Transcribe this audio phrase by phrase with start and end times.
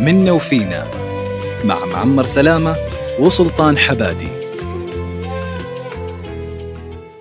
[0.00, 0.86] منا وفينا
[1.64, 2.76] مع معمر سلامة
[3.18, 4.28] وسلطان حبادي.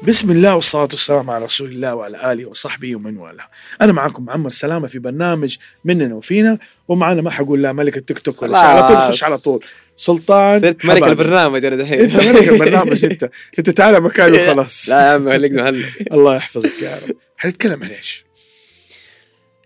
[0.04, 3.48] بسم الله والصلاة والسلام على رسول الله وعلى آله وصحبه ومن والاه.
[3.82, 6.58] أنا معكم معمر سلامة في برنامج مننا وفينا
[6.88, 9.66] ومعنا ما حقول لا ملك التيك توك ولا شيء على طول خش على طول.
[9.98, 11.04] سلطان صرت ملك.
[11.04, 12.02] البرنامج أنا دحين.
[12.02, 13.24] أنت ملك البرنامج أنت.
[13.60, 14.90] أنت تعال مكاني وخلاص.
[14.90, 15.86] لا يا عم خليك محل.
[16.12, 17.16] الله يحفظك يا رب.
[17.38, 18.26] حنتكلم عن إيش؟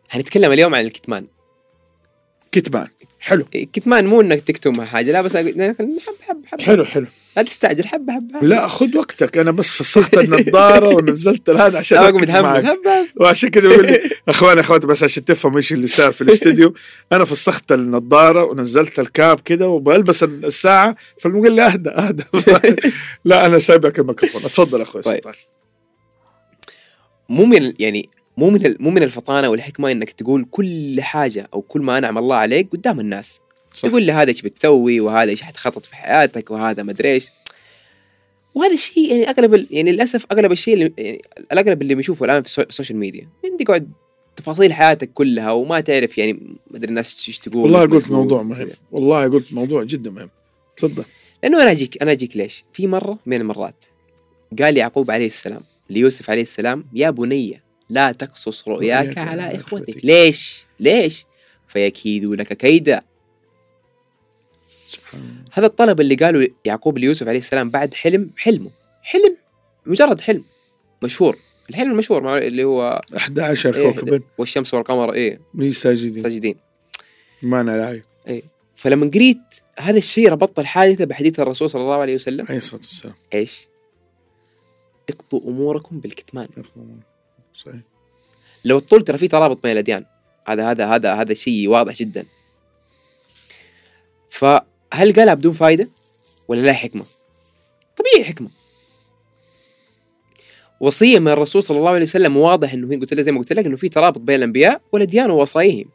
[0.10, 1.28] حنتكلم اليوم عن الكتمان.
[2.52, 2.88] كتمان.
[3.20, 3.46] حلو.
[3.56, 5.78] الكتمان مو إنك تكتم مع حاجة لا بس حب
[6.28, 6.62] حب حب.
[6.62, 7.06] حلو حلو.
[7.38, 8.44] لا تستعجل حب حب حب.
[8.44, 9.38] لا خذ وقتك.
[9.38, 12.66] أنا بس فصلت النظارة ونزلت هذا عشان أقوم متحمس
[13.18, 16.74] وعشان كذا بقول لي أخواني أخواتي بس عشان تفهم إيش اللي صار في الاستديو.
[17.12, 22.24] أنا فسخت النظارة ونزلت الكاب كذا وبلبس الساعة فبقول لي أهدى أهدى.
[23.26, 24.42] لا أنا سايبك الميكروفون.
[24.42, 25.16] اتفضل أخوي طيب.
[25.16, 25.34] سلطان
[27.30, 31.82] مو من يعني مو من مو من الفطانة والحكمة إنك تقول كل حاجة أو كل
[31.82, 33.40] ما أنعم الله عليك قدام الناس
[33.74, 33.90] صح.
[33.90, 37.28] تقول لي هذا إيش بتسوي وهذا إيش حتخطط في حياتك وهذا ما أدري إيش
[38.56, 42.48] وهذا الشيء يعني أغلب يعني للأسف أغلب الشيء اللي يعني الأغلب اللي بنشوفه الان في
[42.48, 43.90] السو- السوشيال ميديا يعني تقعد
[44.36, 46.34] تفاصيل حياتك كلها وما تعرف يعني
[46.72, 48.12] ما أدري الناس إيش تقول والله قلت.
[48.12, 50.30] موضوع مهم والله قلت موضوع جدا مهم
[50.76, 51.04] تفضل
[51.44, 53.86] لأنه أنا اجيك أنا أجيك ليش؟ في مرة من المرات
[54.62, 60.06] قال يعقوب عليه السلام ليوسف عليه السلام يا بني لا تقصص رؤياك على إخوتك.
[60.06, 61.26] ليش؟ ليش؟
[61.68, 63.02] فيكيدوا لك كيدا
[65.52, 69.38] هذا الطلب اللي قاله يعقوب ليوسف عليه السلام بعد حلم حلمه حلم
[69.86, 70.44] مجرد حلم
[71.04, 71.38] مشهور.
[71.70, 75.42] الحلم المشهور اللي هو 11 إيه، كوكبا والشمس والقمر إيه.
[75.54, 76.56] مي ساجدين ساجدين
[77.42, 78.02] ما أنا لاعب
[78.76, 79.38] فلما قريت
[79.80, 82.46] هذا الشيء ربطت الحادثة بحديث الرسول صلى الله عليه وسلم.
[82.46, 83.16] عليه الصلاة والسلام.
[83.34, 83.68] إيش؟
[85.10, 86.48] اقضوا أموركم بالكتمان.
[87.66, 87.82] صحيح.
[88.66, 90.06] لو تطول ترى في ترابط بين الأديان.
[90.48, 92.26] هذا هذا هذا هذا شيء واضح جدا.
[94.30, 95.88] فهل قالها بدون فائده
[96.48, 97.06] ولا لا حكمة؟
[97.98, 98.50] طبيعي حكمة.
[100.80, 103.66] وصية من الرسول صلى الله عليه وسلم واضح إنه قلت لك زي ما قلت لك
[103.66, 105.90] إنه في ترابط بين الأنبياء والأديان ووصاياهم.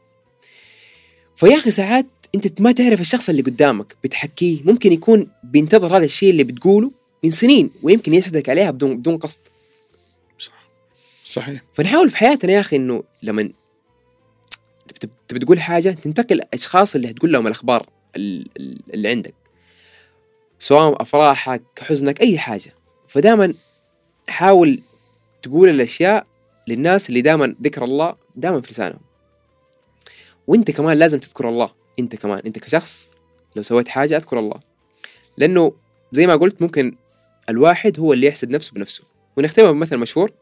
[1.37, 6.31] فيا أخي ساعات أنت ما تعرف الشخص اللي قدامك بتحكيه ممكن يكون بينتظر هذا الشيء
[6.31, 6.91] اللي بتقوله
[7.25, 9.41] من سنين ويمكن يسعدك عليها بدون بدون قصد.
[11.35, 11.63] صحيح.
[11.73, 13.51] فنحاول في حياتنا يا أخي إنه لما
[15.29, 17.87] تبي تقول حاجة تنتقل الأشخاص اللي هتقول لهم الأخبار
[18.17, 19.35] ال- ال- اللي عندك.
[20.59, 22.73] سواء أفراحك حزنك أي حاجة.
[23.09, 23.55] فدائما
[24.29, 24.83] حاول
[25.43, 26.27] تقول الأشياء
[26.69, 29.01] للناس اللي دائما ذكر الله دائما في لسانهم.
[30.47, 31.69] وأنت كمان لازم تذكر الله.
[31.99, 32.43] أنت كمان.
[32.47, 33.09] أنت كشخص
[33.57, 34.61] لو سويت حاجة أذكر الله.
[35.37, 35.73] لأنه
[36.13, 36.97] زي ما قلت ممكن
[37.49, 39.05] الواحد هو اللي يحسد نفسه بنفسه.
[39.37, 40.33] ونختمها بمثل مشهور.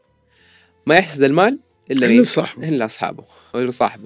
[0.85, 1.59] ما يحسد المال
[1.91, 2.69] إلا مين؟ صاحبه.
[2.69, 3.23] إلا أصحابه.
[3.55, 4.03] إلا صاحبه.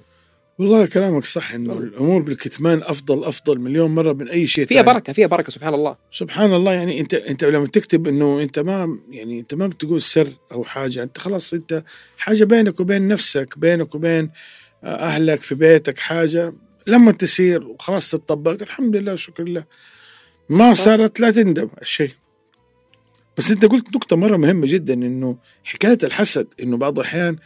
[0.59, 4.81] والله كلامك صح إنه الأمور بالكتمان أفضل أفضل مليون مرة من أي شيء فيها.
[4.81, 5.95] بركة فيها بركة سبحان الله.
[6.11, 10.29] سبحان الله يعني أنت أنت لما تكتب إنه أنت ما يعني أنت ما بتقول سر
[10.51, 11.83] أو حاجة أنت خلاص أنت
[12.17, 14.29] حاجة بينك وبين نفسك بينك وبين
[14.83, 16.53] آه، أهلك في بيتك حاجة.
[16.87, 19.63] لما تسير وخلاص تطبق الحمد لله وشكر لله
[20.49, 20.73] ما.
[20.73, 22.11] صارت لا تندم الشيء.
[23.37, 27.37] بس انت قلت نقطة مرة مهمة جدا إنه حكاية الحسد إنه بعض الأحيان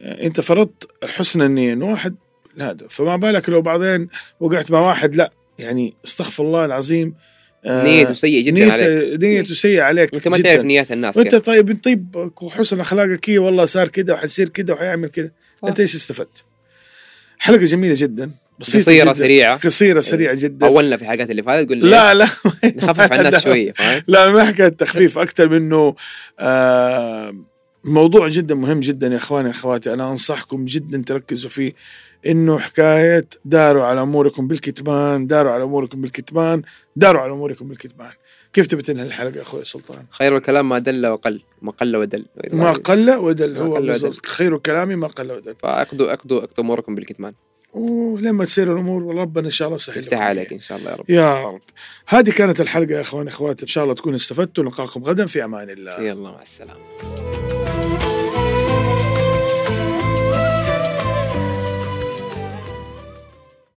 [0.00, 2.14] آه، أنت فرضت حسن النيه انه واحد
[2.56, 4.08] لا فما بالك لو بعدين
[4.40, 7.14] وقعت مع واحد لا يعني استغفر الله العظيم
[7.64, 10.38] آه، نيته سيئة جدا عليك نيته نيته سيئة عليك انت ما.
[10.38, 15.08] تعرف نيات الناس وأنت طيب طيب وحسن أخلاقك هي والله صار كذا وحيصير كذا وحيعمل
[15.08, 15.30] كذا.
[15.64, 16.44] أنت إيش استفدت؟
[17.38, 18.30] حلقة جميلة جدا
[18.60, 19.12] بسيطة قصيرة جداً.
[19.12, 19.56] سريعة.
[19.58, 20.66] قصيرة سريعة جدا.
[20.66, 22.24] اولنا في الحلقات اللي فاتت قلنا لا لا.
[22.64, 23.40] نخفف على الناس لا.
[23.40, 25.94] شوية فاهم؟ لا ما حكايه تخفيف أكثر منه
[26.40, 27.34] آه
[27.84, 29.92] موضوع جدا مهم جدا يا إخواني أخواتي.
[29.92, 31.70] أنا أنصحكم جدا تركزوا فيه.
[32.26, 36.62] إنه حكاية داروا على أموركم بالكتمان داروا على أموركم بالكتمان
[36.96, 38.10] داروا على أموركم بالكتمان.
[38.52, 42.24] كيف تبي تنهي الحلقة يا أخوي سلطان؟ خير الكلام ما دل وقل ما قل ودل.
[42.52, 44.26] ما قل ودل هو بالضبط.
[44.26, 45.54] خير كلامي ما قل ودل.
[45.62, 47.32] فأقضوا أقضوا أقضوا أموركم بالكتمان.
[47.76, 51.10] ولما تصير الأمور ربنا إن شاء الله سهل يفتح عليك إن شاء الله يا رب.
[51.10, 51.60] يا رب.
[52.06, 54.64] هذه كانت الحلقة يا إخواني إخواتي إن شاء الله تكونوا استفدتوا.
[54.64, 56.00] نلقاكم غدا في أمان الله.
[56.00, 57.25] يلا مع السلامة.